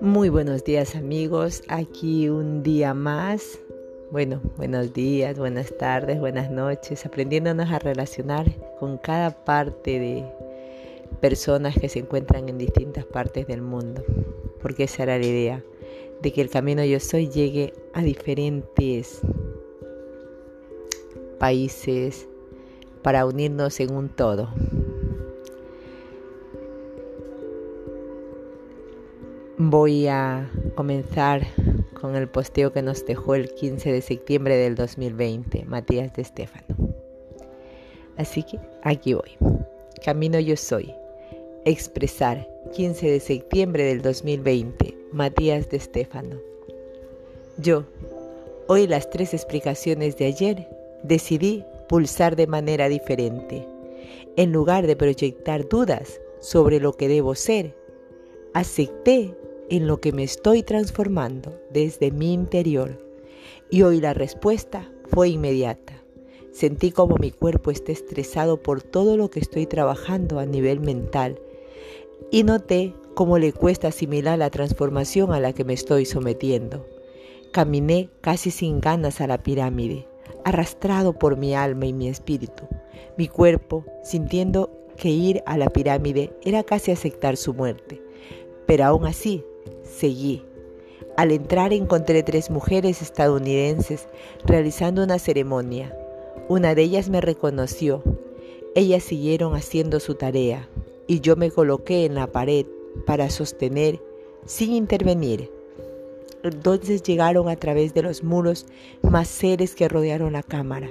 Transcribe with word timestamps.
Muy 0.00 0.28
buenos 0.28 0.64
días 0.64 0.96
amigos, 0.96 1.62
aquí 1.68 2.28
un 2.28 2.62
día 2.62 2.94
más. 2.94 3.58
Bueno, 4.10 4.40
buenos 4.56 4.92
días, 4.92 5.38
buenas 5.38 5.76
tardes, 5.76 6.18
buenas 6.18 6.50
noches, 6.50 7.06
aprendiéndonos 7.06 7.70
a 7.70 7.78
relacionar 7.78 8.50
con 8.78 8.98
cada 8.98 9.30
parte 9.30 9.98
de 9.98 10.24
personas 11.20 11.78
que 11.78 11.88
se 11.88 12.00
encuentran 12.00 12.48
en 12.48 12.58
distintas 12.58 13.04
partes 13.04 13.46
del 13.46 13.62
mundo, 13.62 14.02
porque 14.60 14.84
esa 14.84 15.04
era 15.04 15.18
la 15.18 15.26
idea, 15.26 15.62
de 16.22 16.32
que 16.32 16.40
el 16.40 16.50
camino 16.50 16.84
yo 16.84 16.98
soy 16.98 17.28
llegue 17.28 17.74
a 17.92 18.02
diferentes 18.02 19.20
países 21.38 22.26
para 23.02 23.24
unirnos 23.26 23.80
en 23.80 23.94
un 23.94 24.08
todo. 24.08 24.48
Voy 29.62 30.06
a 30.06 30.50
comenzar 30.74 31.46
con 32.00 32.16
el 32.16 32.30
posteo 32.30 32.72
que 32.72 32.80
nos 32.80 33.04
dejó 33.04 33.34
el 33.34 33.52
15 33.52 33.92
de 33.92 34.00
septiembre 34.00 34.56
del 34.56 34.74
2020, 34.74 35.66
Matías 35.66 36.14
de 36.14 36.22
Estefano. 36.22 36.94
Así 38.16 38.42
que 38.42 38.58
aquí 38.82 39.12
voy. 39.12 39.36
Camino 40.02 40.40
yo 40.40 40.56
soy. 40.56 40.94
Expresar 41.66 42.48
15 42.72 43.10
de 43.10 43.20
septiembre 43.20 43.84
del 43.84 44.00
2020, 44.00 44.96
Matías 45.12 45.68
de 45.68 45.76
Estefano. 45.76 46.38
Yo, 47.58 47.84
hoy 48.66 48.86
las 48.86 49.10
tres 49.10 49.34
explicaciones 49.34 50.16
de 50.16 50.24
ayer, 50.24 50.68
decidí 51.02 51.66
pulsar 51.86 52.34
de 52.34 52.46
manera 52.46 52.88
diferente. 52.88 53.68
En 54.36 54.52
lugar 54.52 54.86
de 54.86 54.96
proyectar 54.96 55.68
dudas 55.68 56.18
sobre 56.40 56.80
lo 56.80 56.94
que 56.94 57.08
debo 57.08 57.34
ser, 57.34 57.74
acepté 58.54 59.34
en 59.70 59.86
lo 59.86 60.00
que 60.00 60.12
me 60.12 60.24
estoy 60.24 60.62
transformando 60.62 61.58
desde 61.72 62.10
mi 62.10 62.34
interior. 62.34 63.00
Y 63.70 63.82
hoy 63.82 64.00
la 64.00 64.12
respuesta 64.12 64.90
fue 65.08 65.30
inmediata. 65.30 65.94
Sentí 66.52 66.90
como 66.90 67.16
mi 67.16 67.30
cuerpo 67.30 67.70
está 67.70 67.92
estresado 67.92 68.60
por 68.60 68.82
todo 68.82 69.16
lo 69.16 69.30
que 69.30 69.38
estoy 69.38 69.66
trabajando 69.66 70.40
a 70.40 70.46
nivel 70.46 70.80
mental 70.80 71.40
y 72.32 72.42
noté 72.42 72.94
cómo 73.14 73.38
le 73.38 73.52
cuesta 73.52 73.88
asimilar 73.88 74.38
la 74.38 74.50
transformación 74.50 75.32
a 75.32 75.40
la 75.40 75.52
que 75.52 75.64
me 75.64 75.74
estoy 75.74 76.04
sometiendo. 76.04 76.86
Caminé 77.52 78.10
casi 78.20 78.50
sin 78.50 78.80
ganas 78.80 79.20
a 79.20 79.28
la 79.28 79.42
pirámide, 79.42 80.08
arrastrado 80.44 81.12
por 81.12 81.36
mi 81.36 81.54
alma 81.54 81.86
y 81.86 81.92
mi 81.92 82.08
espíritu. 82.08 82.64
Mi 83.16 83.28
cuerpo, 83.28 83.84
sintiendo 84.02 84.70
que 84.96 85.08
ir 85.08 85.42
a 85.46 85.56
la 85.56 85.70
pirámide 85.70 86.32
era 86.42 86.64
casi 86.64 86.90
aceptar 86.90 87.36
su 87.36 87.54
muerte. 87.54 88.02
Pero 88.66 88.84
aún 88.84 89.06
así 89.06 89.44
Seguí. 89.90 90.44
Al 91.16 91.32
entrar 91.32 91.72
encontré 91.72 92.22
tres 92.22 92.48
mujeres 92.48 93.02
estadounidenses 93.02 94.08
realizando 94.46 95.02
una 95.02 95.18
ceremonia. 95.18 95.94
Una 96.48 96.74
de 96.74 96.82
ellas 96.82 97.08
me 97.08 97.20
reconoció. 97.20 98.02
Ellas 98.74 99.02
siguieron 99.02 99.54
haciendo 99.54 100.00
su 100.00 100.14
tarea 100.14 100.68
y 101.06 101.20
yo 101.20 101.36
me 101.36 101.50
coloqué 101.50 102.04
en 102.04 102.14
la 102.14 102.28
pared 102.28 102.66
para 103.04 103.28
sostener 103.30 104.00
sin 104.46 104.72
intervenir. 104.72 105.50
Entonces 106.42 107.02
llegaron 107.02 107.48
a 107.48 107.56
través 107.56 107.92
de 107.92 108.02
los 108.02 108.22
muros 108.22 108.66
más 109.02 109.28
seres 109.28 109.74
que 109.74 109.88
rodearon 109.88 110.32
la 110.32 110.42
cámara 110.42 110.90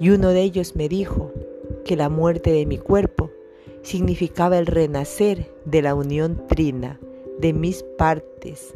y 0.00 0.10
uno 0.10 0.30
de 0.30 0.42
ellos 0.42 0.76
me 0.76 0.88
dijo 0.88 1.32
que 1.84 1.96
la 1.96 2.08
muerte 2.08 2.52
de 2.52 2.64
mi 2.64 2.78
cuerpo 2.78 3.30
significaba 3.82 4.58
el 4.58 4.66
renacer 4.66 5.52
de 5.64 5.82
la 5.82 5.94
unión 5.94 6.46
trina 6.46 6.98
de 7.40 7.52
mis 7.52 7.84
partes, 7.96 8.74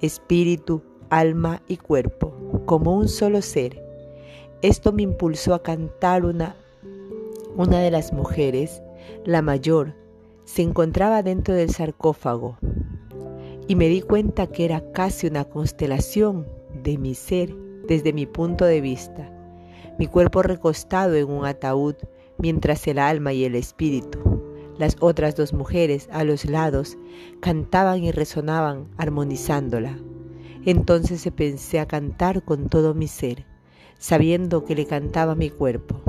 espíritu, 0.00 0.82
alma 1.10 1.62
y 1.68 1.76
cuerpo, 1.76 2.34
como 2.66 2.96
un 2.96 3.08
solo 3.08 3.42
ser. 3.42 3.82
Esto 4.60 4.92
me 4.92 5.02
impulsó 5.02 5.54
a 5.54 5.62
cantar 5.62 6.24
una, 6.24 6.56
una 7.56 7.80
de 7.80 7.90
las 7.90 8.12
mujeres, 8.12 8.82
la 9.24 9.42
mayor, 9.42 9.94
se 10.44 10.62
encontraba 10.62 11.22
dentro 11.22 11.54
del 11.54 11.70
sarcófago 11.70 12.58
y 13.68 13.76
me 13.76 13.88
di 13.88 14.02
cuenta 14.02 14.48
que 14.48 14.64
era 14.64 14.82
casi 14.92 15.28
una 15.28 15.44
constelación 15.44 16.46
de 16.82 16.98
mi 16.98 17.14
ser 17.14 17.54
desde 17.86 18.12
mi 18.12 18.26
punto 18.26 18.64
de 18.64 18.80
vista, 18.80 19.30
mi 19.98 20.06
cuerpo 20.08 20.42
recostado 20.42 21.14
en 21.14 21.30
un 21.30 21.46
ataúd 21.46 21.94
mientras 22.38 22.86
el 22.88 22.98
alma 22.98 23.32
y 23.32 23.44
el 23.44 23.54
espíritu 23.54 24.31
las 24.82 24.96
otras 24.98 25.36
dos 25.36 25.52
mujeres 25.52 26.08
a 26.10 26.24
los 26.24 26.44
lados 26.44 26.98
cantaban 27.38 28.02
y 28.02 28.10
resonaban 28.10 28.88
armonizándola. 28.96 29.96
Entonces 30.66 31.20
se 31.20 31.30
pensé 31.30 31.78
a 31.78 31.86
cantar 31.86 32.44
con 32.44 32.68
todo 32.68 32.92
mi 32.92 33.06
ser, 33.06 33.46
sabiendo 34.00 34.64
que 34.64 34.74
le 34.74 34.86
cantaba 34.86 35.36
mi 35.36 35.50
cuerpo. 35.50 36.00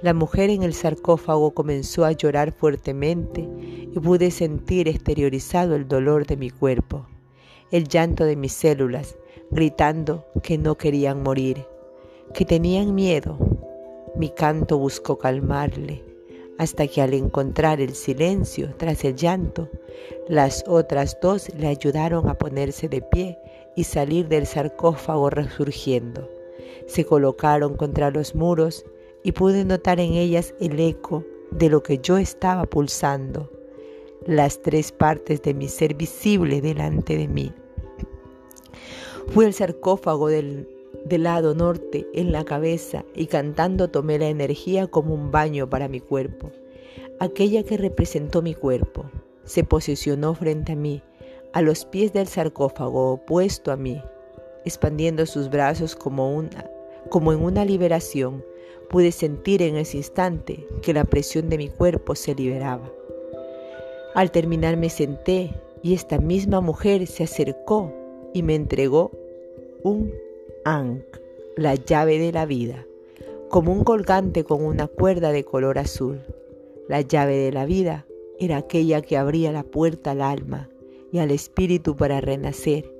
La 0.00 0.14
mujer 0.14 0.48
en 0.48 0.62
el 0.62 0.72
sarcófago 0.72 1.50
comenzó 1.52 2.06
a 2.06 2.12
llorar 2.12 2.52
fuertemente 2.52 3.46
y 3.94 4.00
pude 4.00 4.30
sentir 4.30 4.88
exteriorizado 4.88 5.76
el 5.76 5.86
dolor 5.86 6.26
de 6.26 6.38
mi 6.38 6.48
cuerpo, 6.48 7.06
el 7.70 7.86
llanto 7.86 8.24
de 8.24 8.36
mis 8.36 8.54
células, 8.54 9.18
gritando 9.50 10.24
que 10.42 10.56
no 10.56 10.78
querían 10.78 11.22
morir, 11.22 11.66
que 12.32 12.46
tenían 12.46 12.94
miedo. 12.94 13.36
Mi 14.16 14.30
canto 14.30 14.78
buscó 14.78 15.18
calmarle 15.18 16.15
hasta 16.58 16.86
que 16.86 17.02
al 17.02 17.14
encontrar 17.14 17.80
el 17.80 17.94
silencio 17.94 18.74
tras 18.76 19.04
el 19.04 19.16
llanto, 19.16 19.68
las 20.28 20.64
otras 20.66 21.18
dos 21.20 21.50
le 21.56 21.66
ayudaron 21.68 22.28
a 22.28 22.34
ponerse 22.34 22.88
de 22.88 23.02
pie 23.02 23.38
y 23.76 23.84
salir 23.84 24.28
del 24.28 24.46
sarcófago 24.46 25.30
resurgiendo. 25.30 26.30
Se 26.86 27.04
colocaron 27.04 27.76
contra 27.76 28.10
los 28.10 28.34
muros 28.34 28.84
y 29.22 29.32
pude 29.32 29.64
notar 29.64 30.00
en 30.00 30.14
ellas 30.14 30.54
el 30.60 30.78
eco 30.80 31.24
de 31.50 31.68
lo 31.68 31.82
que 31.82 31.98
yo 31.98 32.16
estaba 32.18 32.64
pulsando, 32.64 33.50
las 34.24 34.62
tres 34.62 34.92
partes 34.92 35.42
de 35.42 35.54
mi 35.54 35.68
ser 35.68 35.94
visible 35.94 36.60
delante 36.60 37.16
de 37.16 37.28
mí. 37.28 37.52
Fue 39.28 39.46
el 39.46 39.54
sarcófago 39.54 40.28
del 40.28 40.75
del 41.04 41.24
lado 41.24 41.54
norte 41.54 42.06
en 42.14 42.32
la 42.32 42.44
cabeza 42.44 43.04
y 43.14 43.26
cantando 43.26 43.88
tomé 43.88 44.18
la 44.18 44.28
energía 44.28 44.86
como 44.86 45.14
un 45.14 45.30
baño 45.30 45.68
para 45.68 45.88
mi 45.88 46.00
cuerpo. 46.00 46.50
Aquella 47.18 47.62
que 47.62 47.76
representó 47.76 48.42
mi 48.42 48.54
cuerpo 48.54 49.04
se 49.44 49.64
posicionó 49.64 50.34
frente 50.34 50.72
a 50.72 50.76
mí, 50.76 51.02
a 51.52 51.62
los 51.62 51.84
pies 51.84 52.12
del 52.12 52.26
sarcófago 52.26 53.12
opuesto 53.12 53.72
a 53.72 53.76
mí, 53.76 54.02
expandiendo 54.64 55.24
sus 55.24 55.48
brazos 55.48 55.96
como, 55.96 56.34
una, 56.34 56.68
como 57.08 57.32
en 57.32 57.42
una 57.42 57.64
liberación. 57.64 58.44
Pude 58.90 59.12
sentir 59.12 59.62
en 59.62 59.76
ese 59.76 59.96
instante 59.96 60.66
que 60.82 60.92
la 60.92 61.04
presión 61.04 61.48
de 61.48 61.58
mi 61.58 61.68
cuerpo 61.68 62.14
se 62.14 62.34
liberaba. 62.34 62.90
Al 64.14 64.30
terminar 64.30 64.76
me 64.76 64.90
senté 64.90 65.54
y 65.82 65.94
esta 65.94 66.18
misma 66.18 66.60
mujer 66.60 67.06
se 67.06 67.24
acercó 67.24 67.92
y 68.32 68.42
me 68.42 68.54
entregó 68.54 69.10
un 69.82 70.12
Ankh, 70.68 71.20
la 71.56 71.76
llave 71.76 72.18
de 72.18 72.32
la 72.32 72.44
vida, 72.44 72.84
como 73.50 73.72
un 73.72 73.84
colgante 73.84 74.42
con 74.42 74.64
una 74.64 74.88
cuerda 74.88 75.30
de 75.30 75.44
color 75.44 75.78
azul. 75.78 76.22
La 76.88 77.02
llave 77.02 77.36
de 77.36 77.52
la 77.52 77.66
vida 77.66 78.04
era 78.40 78.56
aquella 78.56 79.00
que 79.00 79.16
abría 79.16 79.52
la 79.52 79.62
puerta 79.62 80.10
al 80.10 80.22
alma 80.22 80.68
y 81.12 81.18
al 81.18 81.30
espíritu 81.30 81.94
para 81.94 82.20
renacer. 82.20 82.92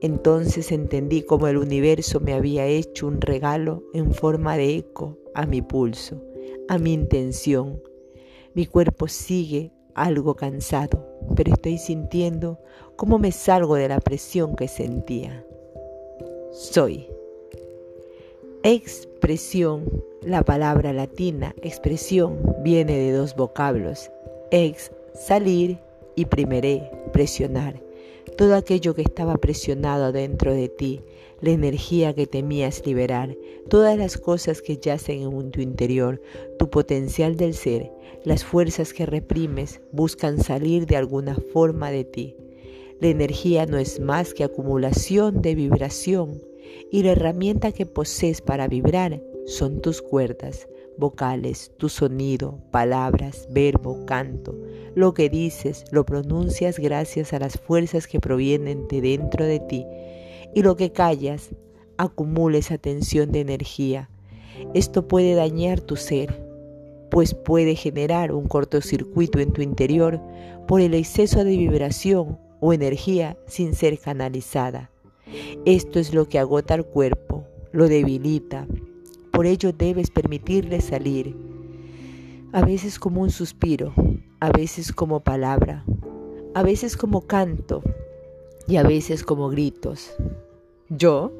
Entonces 0.00 0.72
entendí 0.72 1.22
cómo 1.22 1.46
el 1.46 1.56
universo 1.56 2.18
me 2.18 2.32
había 2.32 2.66
hecho 2.66 3.06
un 3.06 3.20
regalo 3.20 3.84
en 3.94 4.10
forma 4.10 4.56
de 4.56 4.78
eco 4.78 5.16
a 5.36 5.46
mi 5.46 5.62
pulso, 5.62 6.20
a 6.68 6.78
mi 6.78 6.94
intención. 6.94 7.80
Mi 8.54 8.66
cuerpo 8.66 9.06
sigue 9.06 9.70
algo 9.94 10.34
cansado, 10.34 11.06
pero 11.36 11.52
estoy 11.52 11.78
sintiendo 11.78 12.58
cómo 12.96 13.20
me 13.20 13.30
salgo 13.30 13.76
de 13.76 13.86
la 13.86 14.00
presión 14.00 14.56
que 14.56 14.66
sentía 14.66 15.46
soy. 16.52 17.06
Expresión, 18.62 19.84
la 20.22 20.42
palabra 20.44 20.92
latina 20.92 21.54
expresión 21.62 22.38
viene 22.62 22.96
de 22.96 23.12
dos 23.12 23.34
vocablos, 23.34 24.10
ex, 24.50 24.92
salir 25.14 25.78
y 26.14 26.26
primeré, 26.26 26.90
presionar. 27.12 27.80
Todo 28.36 28.54
aquello 28.54 28.94
que 28.94 29.02
estaba 29.02 29.36
presionado 29.38 30.12
dentro 30.12 30.52
de 30.52 30.68
ti, 30.68 31.00
la 31.40 31.50
energía 31.50 32.14
que 32.14 32.26
temías 32.26 32.86
liberar, 32.86 33.36
todas 33.68 33.98
las 33.98 34.16
cosas 34.16 34.62
que 34.62 34.76
yacen 34.76 35.22
en 35.22 35.50
tu 35.50 35.60
interior, 35.60 36.20
tu 36.58 36.70
potencial 36.70 37.36
del 37.36 37.54
ser, 37.54 37.90
las 38.24 38.44
fuerzas 38.44 38.92
que 38.92 39.06
reprimes 39.06 39.80
buscan 39.90 40.42
salir 40.42 40.86
de 40.86 40.96
alguna 40.96 41.34
forma 41.52 41.90
de 41.90 42.04
ti. 42.04 42.36
La 43.02 43.08
energía 43.08 43.66
no 43.66 43.78
es 43.78 43.98
más 43.98 44.32
que 44.32 44.44
acumulación 44.44 45.42
de 45.42 45.56
vibración 45.56 46.40
y 46.92 47.02
la 47.02 47.10
herramienta 47.10 47.72
que 47.72 47.84
posees 47.84 48.40
para 48.40 48.68
vibrar 48.68 49.20
son 49.44 49.80
tus 49.80 50.00
cuerdas. 50.00 50.68
vocales, 50.96 51.72
tu 51.78 51.88
sonido, 51.88 52.60
palabras, 52.70 53.48
verbo, 53.50 54.06
canto. 54.06 54.56
Lo 54.94 55.14
que 55.14 55.28
dices 55.28 55.84
lo 55.90 56.06
pronuncias 56.06 56.78
gracias 56.78 57.32
a 57.32 57.40
las 57.40 57.58
fuerzas 57.58 58.06
que 58.06 58.20
provienen 58.20 58.86
de 58.86 59.00
dentro 59.00 59.46
de 59.46 59.58
ti. 59.58 59.84
Y 60.54 60.62
lo 60.62 60.76
que 60.76 60.92
callas 60.92 61.50
acumula 61.96 62.58
esa 62.58 62.78
tensión 62.78 63.32
de 63.32 63.40
energía. 63.40 64.10
Esto 64.74 65.08
puede 65.08 65.34
dañar 65.34 65.80
tu 65.80 65.96
ser, 65.96 66.40
pues 67.10 67.34
puede 67.34 67.74
generar 67.74 68.30
un 68.30 68.46
cortocircuito 68.46 69.40
en 69.40 69.52
tu 69.52 69.60
interior 69.60 70.20
por 70.68 70.80
el 70.80 70.94
exceso 70.94 71.42
de 71.42 71.56
vibración 71.56 72.38
o 72.62 72.72
energía 72.72 73.36
sin 73.46 73.74
ser 73.74 73.98
canalizada. 73.98 74.88
Esto 75.66 75.98
es 75.98 76.14
lo 76.14 76.28
que 76.28 76.38
agota 76.38 76.74
el 76.74 76.84
cuerpo, 76.84 77.44
lo 77.72 77.88
debilita. 77.88 78.68
Por 79.32 79.46
ello 79.46 79.72
debes 79.72 80.10
permitirle 80.10 80.80
salir, 80.80 81.36
a 82.52 82.64
veces 82.64 83.00
como 83.00 83.20
un 83.20 83.30
suspiro, 83.30 83.92
a 84.38 84.52
veces 84.52 84.92
como 84.92 85.20
palabra, 85.20 85.84
a 86.54 86.62
veces 86.62 86.96
como 86.96 87.22
canto 87.22 87.82
y 88.68 88.76
a 88.76 88.84
veces 88.84 89.24
como 89.24 89.48
gritos. 89.48 90.14
Yo, 90.88 91.32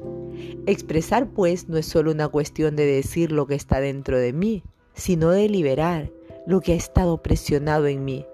expresar 0.65 1.29
pues 1.29 1.69
no 1.69 1.77
es 1.77 1.85
solo 1.85 2.11
una 2.11 2.27
cuestión 2.27 2.75
de 2.75 2.85
decir 2.85 3.31
lo 3.31 3.47
que 3.47 3.55
está 3.55 3.79
dentro 3.79 4.19
de 4.19 4.33
mí, 4.33 4.63
sino 4.93 5.29
de 5.29 5.47
liberar 5.47 6.11
lo 6.45 6.59
que 6.59 6.73
ha 6.73 6.75
estado 6.75 7.21
presionado 7.21 7.87
en 7.87 8.03
mí. 8.03 8.25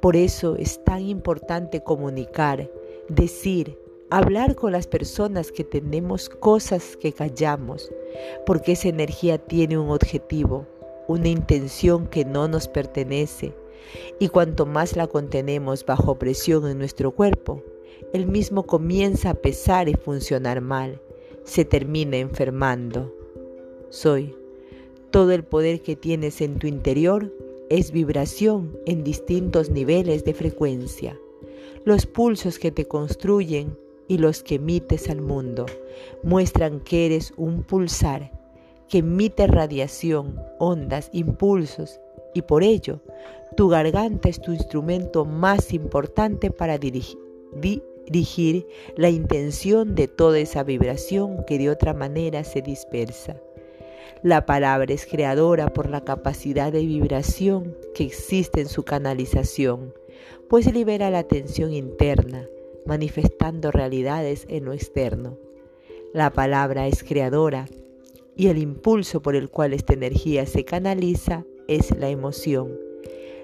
Por 0.00 0.16
eso 0.16 0.56
es 0.56 0.82
tan 0.84 1.02
importante 1.02 1.82
comunicar, 1.82 2.70
decir, 3.08 3.78
hablar 4.10 4.54
con 4.54 4.72
las 4.72 4.86
personas 4.86 5.52
que 5.52 5.64
tenemos 5.64 6.28
cosas 6.28 6.96
que 6.96 7.12
callamos, 7.12 7.90
porque 8.44 8.72
esa 8.72 8.88
energía 8.88 9.38
tiene 9.38 9.78
un 9.78 9.90
objetivo, 9.90 10.66
una 11.08 11.28
intención 11.28 12.06
que 12.06 12.24
no 12.24 12.48
nos 12.48 12.68
pertenece, 12.68 13.54
y 14.18 14.28
cuanto 14.28 14.66
más 14.66 14.96
la 14.96 15.06
contenemos 15.06 15.84
bajo 15.84 16.18
presión 16.18 16.68
en 16.68 16.78
nuestro 16.78 17.12
cuerpo, 17.12 17.62
el 18.12 18.26
mismo 18.26 18.64
comienza 18.64 19.30
a 19.30 19.34
pesar 19.34 19.88
y 19.88 19.94
funcionar 19.94 20.60
mal, 20.60 21.00
se 21.44 21.64
termina 21.64 22.18
enfermando. 22.18 23.14
Soy. 23.88 24.36
Todo 25.10 25.32
el 25.32 25.44
poder 25.44 25.82
que 25.82 25.94
tienes 25.94 26.40
en 26.40 26.58
tu 26.58 26.66
interior 26.66 27.32
es 27.78 27.90
vibración 27.90 28.78
en 28.86 29.02
distintos 29.02 29.70
niveles 29.70 30.24
de 30.24 30.34
frecuencia. 30.34 31.18
Los 31.84 32.06
pulsos 32.06 32.58
que 32.58 32.70
te 32.70 32.86
construyen 32.86 33.78
y 34.08 34.18
los 34.18 34.42
que 34.42 34.56
emites 34.56 35.08
al 35.08 35.22
mundo 35.22 35.66
muestran 36.22 36.80
que 36.80 37.06
eres 37.06 37.32
un 37.36 37.62
pulsar 37.62 38.30
que 38.88 38.98
emite 38.98 39.46
radiación, 39.46 40.38
ondas, 40.58 41.08
impulsos 41.14 41.98
y 42.34 42.42
por 42.42 42.62
ello 42.62 43.00
tu 43.56 43.68
garganta 43.68 44.28
es 44.28 44.38
tu 44.40 44.52
instrumento 44.52 45.24
más 45.24 45.72
importante 45.72 46.50
para 46.50 46.76
dirigir, 46.76 48.66
la 48.96 49.08
intención 49.08 49.94
de 49.94 50.08
toda 50.08 50.38
esa 50.38 50.62
vibración 50.62 51.44
que 51.46 51.56
de 51.56 51.70
otra 51.70 51.94
manera 51.94 52.44
se 52.44 52.60
dispersa. 52.60 53.40
La 54.22 54.46
palabra 54.46 54.92
es 54.92 55.06
creadora 55.06 55.72
por 55.72 55.88
la 55.88 56.04
capacidad 56.04 56.72
de 56.72 56.84
vibración 56.84 57.76
que 57.94 58.04
existe 58.04 58.60
en 58.60 58.68
su 58.68 58.84
canalización, 58.84 59.94
pues 60.48 60.72
libera 60.72 61.10
la 61.10 61.24
tensión 61.24 61.72
interna, 61.72 62.46
manifestando 62.86 63.70
realidades 63.70 64.46
en 64.48 64.64
lo 64.64 64.72
externo. 64.72 65.38
La 66.12 66.30
palabra 66.30 66.86
es 66.86 67.02
creadora 67.02 67.66
y 68.36 68.48
el 68.48 68.58
impulso 68.58 69.22
por 69.22 69.34
el 69.34 69.50
cual 69.50 69.72
esta 69.72 69.94
energía 69.94 70.46
se 70.46 70.64
canaliza 70.64 71.44
es 71.68 71.96
la 71.96 72.08
emoción. 72.08 72.78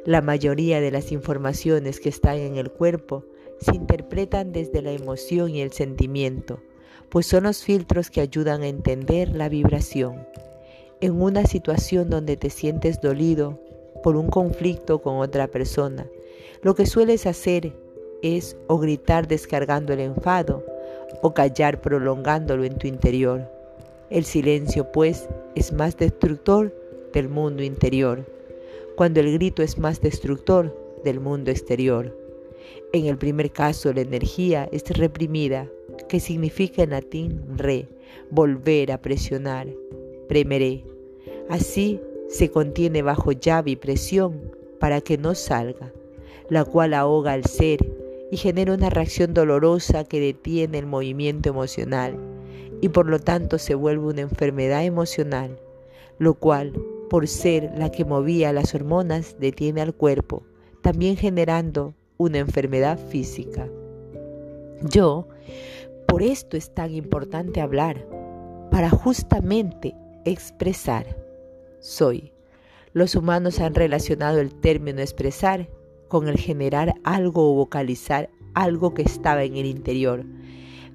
La 0.04 0.22
mayoría 0.22 0.80
de 0.80 0.90
las 0.90 1.12
informaciones 1.12 2.00
que 2.00 2.08
están 2.08 2.38
en 2.38 2.56
el 2.56 2.70
cuerpo 2.70 3.24
se 3.60 3.74
interpretan 3.74 4.52
desde 4.52 4.82
la 4.82 4.92
emoción 4.92 5.50
y 5.50 5.60
el 5.60 5.72
sentimiento, 5.72 6.60
pues 7.10 7.26
son 7.26 7.44
los 7.44 7.62
filtros 7.62 8.10
que 8.10 8.20
ayudan 8.20 8.62
a 8.62 8.68
entender 8.68 9.30
la 9.30 9.48
vibración. 9.48 10.26
En 11.00 11.20
una 11.20 11.44
situación 11.46 12.10
donde 12.10 12.36
te 12.36 12.50
sientes 12.50 13.00
dolido 13.00 13.58
por 14.02 14.16
un 14.16 14.28
conflicto 14.28 15.00
con 15.00 15.18
otra 15.18 15.46
persona, 15.46 16.06
lo 16.62 16.74
que 16.74 16.86
sueles 16.86 17.26
hacer 17.26 17.72
es 18.22 18.56
o 18.66 18.78
gritar 18.78 19.28
descargando 19.28 19.92
el 19.92 20.00
enfado 20.00 20.64
o 21.22 21.34
callar 21.34 21.80
prolongándolo 21.80 22.64
en 22.64 22.76
tu 22.76 22.86
interior. 22.86 23.48
El 24.10 24.24
silencio, 24.24 24.90
pues, 24.92 25.28
es 25.54 25.72
más 25.72 25.96
destructor 25.96 26.74
del 27.12 27.28
mundo 27.28 27.62
interior, 27.62 28.24
cuando 28.96 29.20
el 29.20 29.32
grito 29.32 29.62
es 29.62 29.78
más 29.78 30.00
destructor 30.00 30.74
del 31.04 31.20
mundo 31.20 31.50
exterior. 31.50 32.16
En 32.92 33.06
el 33.06 33.18
primer 33.18 33.52
caso, 33.52 33.92
la 33.92 34.00
energía 34.00 34.68
es 34.72 34.84
reprimida, 34.90 35.68
que 36.08 36.20
significa 36.20 36.82
en 36.82 36.90
latín 36.90 37.42
re, 37.56 37.88
volver 38.30 38.92
a 38.92 39.00
presionar, 39.00 39.68
premeré. 40.28 40.84
Así 41.48 42.00
se 42.28 42.50
contiene 42.50 43.02
bajo 43.02 43.32
llave 43.32 43.72
y 43.72 43.76
presión 43.76 44.52
para 44.80 45.00
que 45.00 45.18
no 45.18 45.34
salga, 45.34 45.92
la 46.48 46.64
cual 46.64 46.94
ahoga 46.94 47.32
al 47.32 47.44
ser 47.44 47.78
y 48.30 48.36
genera 48.36 48.74
una 48.74 48.90
reacción 48.90 49.34
dolorosa 49.34 50.04
que 50.04 50.20
detiene 50.20 50.78
el 50.78 50.86
movimiento 50.86 51.48
emocional 51.48 52.18
y 52.80 52.88
por 52.90 53.06
lo 53.06 53.18
tanto 53.18 53.58
se 53.58 53.74
vuelve 53.74 54.06
una 54.06 54.20
enfermedad 54.20 54.84
emocional, 54.84 55.58
lo 56.18 56.34
cual, 56.34 56.72
por 57.10 57.26
ser 57.26 57.72
la 57.76 57.90
que 57.90 58.04
movía 58.04 58.52
las 58.52 58.74
hormonas, 58.74 59.36
detiene 59.40 59.80
al 59.80 59.94
cuerpo, 59.94 60.42
también 60.82 61.16
generando 61.16 61.94
una 62.18 62.38
enfermedad 62.38 62.98
física. 63.08 63.68
Yo, 64.82 65.26
por 66.08 66.22
esto 66.22 66.56
es 66.56 66.74
tan 66.74 66.94
importante 66.94 67.60
hablar, 67.60 68.08
para 68.70 68.88
justamente 68.88 69.94
expresar. 70.24 71.18
Soy. 71.80 72.32
Los 72.94 73.14
humanos 73.14 73.60
han 73.60 73.74
relacionado 73.74 74.40
el 74.40 74.54
término 74.54 75.02
expresar 75.02 75.68
con 76.08 76.26
el 76.26 76.38
generar 76.38 76.94
algo 77.04 77.52
o 77.52 77.54
vocalizar 77.54 78.30
algo 78.54 78.94
que 78.94 79.02
estaba 79.02 79.44
en 79.44 79.56
el 79.56 79.66
interior. 79.66 80.24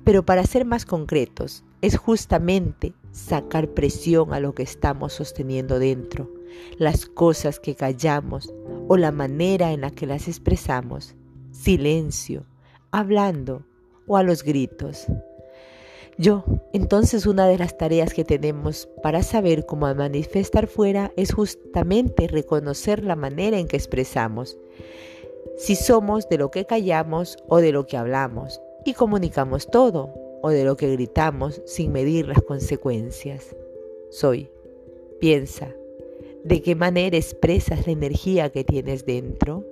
Pero 0.03 0.25
para 0.25 0.43
ser 0.45 0.65
más 0.65 0.83
concretos, 0.83 1.63
es 1.81 1.95
justamente 1.95 2.93
sacar 3.11 3.69
presión 3.69 4.33
a 4.33 4.39
lo 4.39 4.55
que 4.55 4.63
estamos 4.63 5.13
sosteniendo 5.13 5.77
dentro, 5.77 6.33
las 6.79 7.05
cosas 7.05 7.59
que 7.59 7.75
callamos 7.75 8.51
o 8.87 8.97
la 8.97 9.11
manera 9.11 9.71
en 9.73 9.81
la 9.81 9.91
que 9.91 10.07
las 10.07 10.27
expresamos, 10.27 11.15
silencio, 11.51 12.47
hablando 12.91 13.63
o 14.07 14.17
a 14.17 14.23
los 14.23 14.43
gritos. 14.43 15.07
Yo, 16.17 16.43
entonces 16.73 17.25
una 17.25 17.47
de 17.47 17.57
las 17.57 17.77
tareas 17.77 18.13
que 18.13 18.23
tenemos 18.23 18.87
para 19.01 19.23
saber 19.23 19.65
cómo 19.65 19.93
manifestar 19.95 20.67
fuera 20.67 21.11
es 21.15 21.33
justamente 21.33 22.27
reconocer 22.27 23.03
la 23.03 23.15
manera 23.15 23.57
en 23.57 23.67
que 23.67 23.77
expresamos, 23.77 24.57
si 25.57 25.75
somos 25.75 26.29
de 26.29 26.37
lo 26.37 26.51
que 26.51 26.65
callamos 26.65 27.37
o 27.47 27.57
de 27.57 27.71
lo 27.71 27.87
que 27.87 27.97
hablamos 27.97 28.61
y 28.85 28.93
comunicamos 28.93 29.67
todo 29.67 30.13
o 30.41 30.49
de 30.49 30.65
lo 30.65 30.77
que 30.77 30.91
gritamos 30.91 31.61
sin 31.65 31.91
medir 31.91 32.27
las 32.27 32.41
consecuencias. 32.41 33.55
Soy, 34.11 34.51
piensa, 35.19 35.73
¿de 36.43 36.61
qué 36.61 36.75
manera 36.75 37.17
expresas 37.17 37.87
la 37.87 37.93
energía 37.93 38.51
que 38.51 38.63
tienes 38.63 39.05
dentro? 39.05 39.65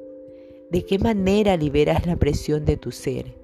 ¿De 0.71 0.85
qué 0.85 0.97
manera 0.97 1.57
liberas 1.57 2.07
la 2.07 2.15
presión 2.15 2.65
de 2.65 2.77
tu 2.77 2.91
ser? 2.91 3.40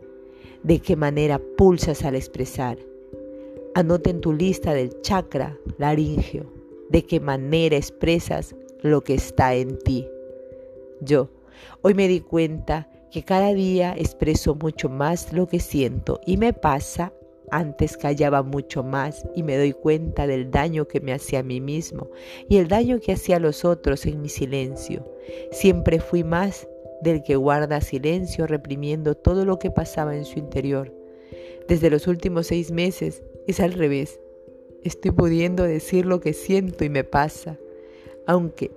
¿De 0.64 0.80
qué 0.80 0.96
manera 0.96 1.40
pulsas 1.58 2.04
al 2.04 2.16
expresar? 2.16 2.78
Anota 3.76 4.10
en 4.10 4.22
tu 4.22 4.34
lista 4.34 4.74
del 4.74 5.02
chakra 5.02 5.58
laringio 5.78 6.58
de 6.90 7.06
qué 7.06 7.20
manera 7.20 7.76
expresas 7.76 8.56
lo 8.82 9.04
que 9.04 9.16
está 9.16 9.56
en 9.56 9.78
ti. 9.80 10.08
Yo 11.02 11.30
hoy 11.82 11.94
me 11.94 12.08
di 12.08 12.22
cuenta 12.22 12.90
que 13.12 13.24
cada 13.24 13.54
día 13.54 13.96
expreso 13.98 14.56
mucho 14.56 14.90
más 14.90 15.34
lo 15.34 15.48
que 15.48 15.60
siento 15.60 16.20
y 16.26 16.38
me 16.38 16.54
pasa 16.54 17.14
antes 17.50 17.96
callaba 17.96 18.44
mucho 18.44 18.84
más 18.84 19.26
y 19.34 19.44
me 19.44 19.58
doy 19.58 19.72
cuenta 19.72 20.28
del 20.28 20.52
daño 20.52 20.88
que 20.88 21.00
me 21.00 21.14
hacía 21.14 21.40
a 21.40 21.44
mí 21.44 21.62
mismo 21.62 22.10
y 22.50 22.58
el 22.58 22.68
daño 22.68 23.00
que 23.00 23.14
hacía 23.14 23.38
a 23.38 23.40
los 23.40 23.64
otros 23.64 24.06
en 24.06 24.22
mi 24.22 24.30
silencio. 24.30 25.06
Siempre 25.52 26.00
fui 26.00 26.24
más 26.24 26.68
del 27.02 27.24
que 27.24 27.36
guarda 27.36 27.82
silencio 27.82 28.48
reprimiendo 28.48 29.16
todo 29.16 29.46
lo 29.46 29.60
que 29.60 29.72
pasaba 29.72 30.16
en 30.16 30.26
su 30.26 30.40
interior. 30.40 30.94
Desde 31.68 31.90
los 31.90 32.08
últimos 32.08 32.48
seis 32.48 32.72
meses 32.72 33.24
es 33.48 33.60
al 33.60 33.74
revés. 33.74 34.20
Estoy 34.84 35.12
pudiendo 35.12 35.64
decir 35.64 36.06
lo 36.06 36.20
que 36.22 36.34
siento 36.34 36.86
y 36.86 36.90
me 36.90 37.04
pasa, 37.04 37.58
aunque 38.26 38.72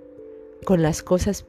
con 0.64 0.82
las 0.82 1.02
cosas 1.02 1.46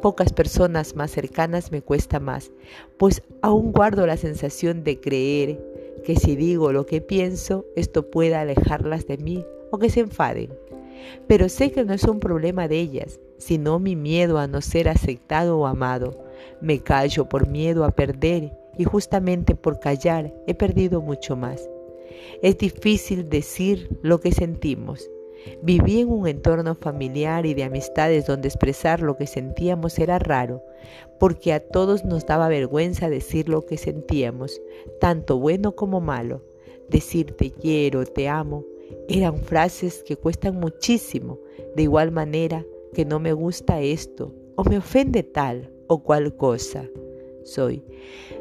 pocas 0.00 0.32
personas 0.32 0.94
más 0.94 1.10
cercanas 1.10 1.72
me 1.72 1.82
cuesta 1.82 2.20
más, 2.20 2.50
pues 2.96 3.22
aún 3.42 3.72
guardo 3.72 4.06
la 4.06 4.16
sensación 4.16 4.84
de 4.84 5.00
creer 5.00 5.58
que 6.04 6.16
si 6.16 6.36
digo 6.36 6.72
lo 6.72 6.86
que 6.86 7.00
pienso, 7.00 7.66
esto 7.76 8.10
pueda 8.10 8.40
alejarlas 8.40 9.06
de 9.06 9.18
mí 9.18 9.44
o 9.70 9.78
que 9.78 9.90
se 9.90 10.00
enfaden. 10.00 10.50
pero 11.26 11.48
sé 11.48 11.70
que 11.70 11.84
no 11.84 11.94
es 11.94 12.04
un 12.04 12.18
problema 12.18 12.66
de 12.66 12.80
ellas, 12.80 13.20
sino 13.38 13.78
mi 13.78 13.96
miedo 13.96 14.38
a 14.38 14.46
no 14.46 14.60
ser 14.60 14.88
aceptado 14.88 15.58
o 15.58 15.66
amado. 15.66 16.24
Me 16.60 16.80
callo 16.80 17.28
por 17.28 17.48
miedo 17.48 17.84
a 17.84 17.92
perder 17.92 18.52
y 18.76 18.84
justamente 18.84 19.54
por 19.54 19.80
callar 19.80 20.32
he 20.46 20.54
perdido 20.54 21.00
mucho 21.00 21.36
más. 21.36 21.68
Es 22.42 22.58
difícil 22.58 23.28
decir 23.28 23.98
lo 24.02 24.20
que 24.20 24.32
sentimos. 24.32 25.08
Viví 25.62 26.00
en 26.00 26.10
un 26.10 26.26
entorno 26.26 26.74
familiar 26.74 27.46
y 27.46 27.54
de 27.54 27.64
amistades 27.64 28.26
donde 28.26 28.48
expresar 28.48 29.00
lo 29.00 29.16
que 29.16 29.26
sentíamos 29.26 29.98
era 29.98 30.18
raro, 30.18 30.62
porque 31.18 31.52
a 31.52 31.60
todos 31.60 32.04
nos 32.04 32.26
daba 32.26 32.48
vergüenza 32.48 33.08
decir 33.08 33.48
lo 33.48 33.64
que 33.64 33.78
sentíamos, 33.78 34.60
tanto 35.00 35.38
bueno 35.38 35.76
como 35.76 36.00
malo. 36.00 36.42
Decir 36.88 37.36
te 37.36 37.50
quiero, 37.50 38.04
te 38.04 38.28
amo, 38.28 38.64
eran 39.08 39.38
frases 39.38 40.02
que 40.04 40.16
cuestan 40.16 40.58
muchísimo, 40.58 41.38
de 41.76 41.82
igual 41.82 42.10
manera 42.10 42.64
que 42.94 43.04
no 43.04 43.20
me 43.20 43.32
gusta 43.32 43.80
esto 43.80 44.34
o 44.56 44.64
me 44.64 44.78
ofende 44.78 45.22
tal 45.22 45.72
o 45.86 46.02
cual 46.02 46.34
cosa. 46.36 46.84
Soy. 47.44 47.82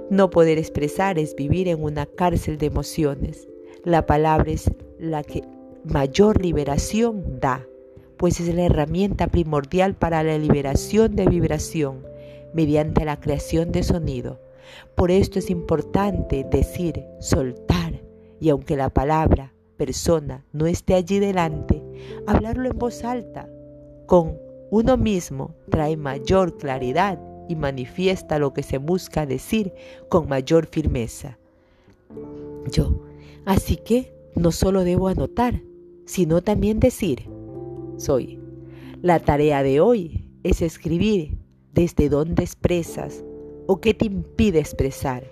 No 0.10 0.30
poder 0.30 0.58
expresar 0.58 1.18
es 1.18 1.36
vivir 1.36 1.68
en 1.68 1.84
una 1.84 2.06
cárcel 2.06 2.58
de 2.58 2.66
emociones. 2.66 3.48
La 3.84 4.06
palabra 4.06 4.51
es 4.51 4.72
la 5.00 5.24
que 5.24 5.44
mayor 5.84 6.42
liberación 6.42 7.39
da, 7.39 7.66
pues 8.18 8.39
es 8.39 8.54
la 8.54 8.66
herramienta 8.66 9.27
primordial 9.27 9.96
para 9.96 10.24
la 10.24 10.38
liberación 10.38 11.16
de 11.16 11.25
vibración 11.25 12.06
mediante 12.54 13.06
la 13.06 13.20
creación 13.20 13.72
de 13.72 13.84
sonido. 13.84 14.42
Por 14.96 15.12
esto 15.12 15.39
es 15.39 15.50
importante 15.50 16.46
decir, 16.50 17.06
soltar, 17.20 18.01
y 18.39 18.50
aunque 18.50 18.75
la 18.75 18.89
palabra, 18.89 19.54
persona 19.77 20.46
no 20.51 20.66
esté 20.68 20.96
allí 20.96 21.20
delante, 21.20 21.84
hablarlo 22.25 22.70
en 22.70 22.77
voz 22.77 23.04
alta, 23.04 23.50
con 24.08 24.38
uno 24.72 24.98
mismo, 24.98 25.54
trae 25.70 25.96
mayor 25.96 26.58
claridad 26.58 27.20
y 27.48 27.56
manifiesta 27.56 28.40
lo 28.40 28.54
que 28.54 28.64
se 28.64 28.80
busca 28.80 29.26
decir 29.26 29.74
con 30.10 30.28
mayor 30.28 30.66
firmeza. 30.66 31.38
Yo, 32.72 33.04
así 33.46 33.78
que 33.78 34.14
no 34.36 34.52
solo 34.52 34.84
debo 34.84 35.08
anotar, 35.08 35.62
sino 36.06 36.42
también 36.42 36.80
decir, 36.80 37.30
soy. 37.98 38.40
La 39.02 39.20
tarea 39.20 39.62
de 39.62 39.80
hoy 39.80 40.32
es 40.44 40.62
escribir 40.62 41.38
desde 41.74 42.10
dónde 42.10 42.44
expresas 42.44 43.24
o 43.68 43.80
qué 43.80 43.94
te 43.94 44.06
impide 44.06 44.60
expresar. 44.60 45.24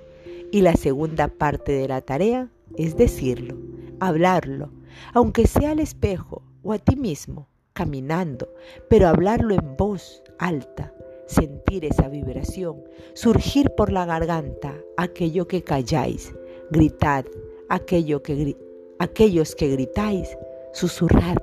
Y 0.51 0.62
la 0.62 0.75
segunda 0.75 1.27
parte 1.27 1.72
de 1.72 1.88
la 1.88 2.01
tarea 2.01 2.51
es 2.77 2.96
decirlo, 2.96 3.58
hablarlo, 4.00 4.70
aunque 5.13 5.48
sea 5.48 5.72
al 5.72 5.79
espejo 5.79 6.44
o 6.62 6.74
a 6.74 6.77
ti 6.77 6.96
mismo, 6.96 7.48
caminando, 7.75 8.51
pero 8.89 9.08
hablarlo 9.08 9.53
en 9.53 9.75
voz 9.77 10.24
alta, 10.39 10.94
sentir 11.27 11.86
esa 11.86 12.08
vibración, 12.08 12.84
surgir 13.13 13.70
por 13.72 13.91
la 13.91 14.05
garganta 14.05 14.74
aquello 14.98 15.48
que 15.48 15.62
calláis, 15.62 16.34
gritad 16.72 17.25
aquello 17.70 18.24
que, 18.24 18.55
aquellos 19.00 19.55
que 19.55 19.67
gritáis, 19.67 20.38
susurrad, 20.74 21.38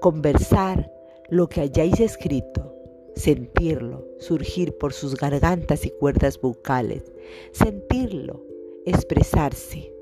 conversar 0.00 0.90
lo 1.28 1.48
que 1.48 1.60
hayáis 1.60 2.00
escrito, 2.00 2.74
sentirlo, 3.14 4.06
surgir 4.18 4.76
por 4.76 4.92
sus 4.92 5.14
gargantas 5.14 5.86
y 5.86 5.90
cuerdas 5.90 6.40
bucales, 6.40 7.12
sentirlo, 7.52 8.42
expresarse. 8.84 9.92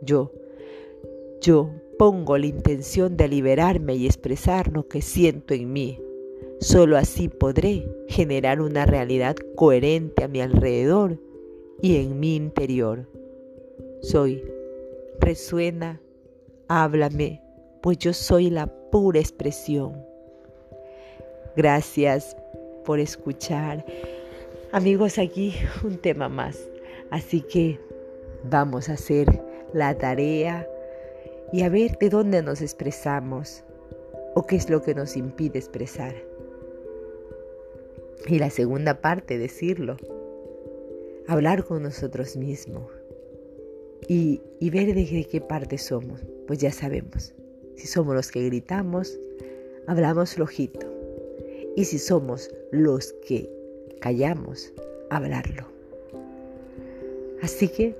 Yo, 0.00 0.32
yo 1.40 1.70
pongo 1.98 2.38
la 2.38 2.46
intención 2.46 3.16
de 3.16 3.28
liberarme 3.28 3.94
y 3.94 4.06
expresar 4.06 4.72
lo 4.72 4.88
que 4.88 5.02
siento 5.02 5.54
en 5.54 5.72
mí. 5.72 6.00
Solo 6.60 6.96
así 6.96 7.28
podré 7.28 7.86
generar 8.08 8.60
una 8.60 8.86
realidad 8.86 9.36
coherente 9.56 10.24
a 10.24 10.28
mi 10.28 10.40
alrededor 10.40 11.18
y 11.80 11.96
en 11.96 12.18
mi 12.18 12.36
interior. 12.36 13.06
Soy, 14.00 14.42
resuena, 15.20 16.00
háblame, 16.68 17.42
pues 17.82 17.98
yo 17.98 18.12
soy 18.12 18.50
la 18.50 18.66
pura 18.90 19.20
expresión. 19.20 20.02
Gracias 21.56 22.36
por 22.84 23.00
escuchar. 23.00 23.84
Amigos, 24.72 25.18
aquí 25.18 25.54
un 25.84 25.98
tema 25.98 26.28
más. 26.28 26.58
Así 27.10 27.40
que 27.40 27.78
vamos 28.44 28.88
a 28.88 28.94
hacer 28.94 29.42
la 29.72 29.96
tarea 29.96 30.66
y 31.52 31.62
a 31.62 31.68
ver 31.68 31.98
de 31.98 32.08
dónde 32.08 32.42
nos 32.42 32.60
expresamos 32.60 33.64
o 34.34 34.46
qué 34.46 34.56
es 34.56 34.68
lo 34.68 34.82
que 34.82 34.94
nos 34.94 35.16
impide 35.16 35.58
expresar. 35.58 36.14
Y 38.26 38.38
la 38.38 38.50
segunda 38.50 39.00
parte, 39.00 39.38
decirlo, 39.38 39.96
hablar 41.28 41.64
con 41.64 41.82
nosotros 41.82 42.36
mismos 42.36 42.90
y, 44.08 44.42
y 44.60 44.70
ver 44.70 44.94
de 44.94 45.26
qué 45.30 45.40
parte 45.40 45.78
somos, 45.78 46.22
pues 46.46 46.58
ya 46.58 46.72
sabemos. 46.72 47.34
Si 47.76 47.86
somos 47.86 48.14
los 48.14 48.30
que 48.30 48.44
gritamos, 48.46 49.18
hablamos 49.86 50.34
flojito. 50.34 50.86
Y 51.76 51.84
si 51.84 51.98
somos 51.98 52.50
los 52.72 53.12
que 53.26 53.50
callamos, 54.00 54.72
hablarlo. 55.10 55.66
Así 57.42 57.68
que 57.68 57.94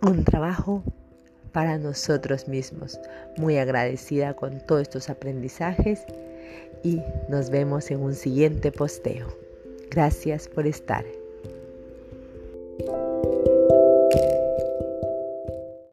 un 0.00 0.24
trabajo 0.24 0.82
para 1.52 1.78
nosotros 1.78 2.48
mismos. 2.48 2.98
Muy 3.36 3.58
agradecida 3.58 4.34
con 4.34 4.60
todos 4.60 4.82
estos 4.82 5.10
aprendizajes 5.10 6.04
y 6.82 7.00
nos 7.28 7.50
vemos 7.50 7.90
en 7.90 8.00
un 8.00 8.14
siguiente 8.14 8.72
posteo. 8.72 9.28
Gracias 9.90 10.48
por 10.48 10.66
estar. 10.66 11.04